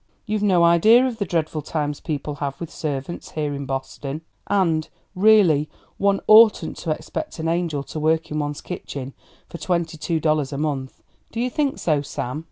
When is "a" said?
10.51-10.57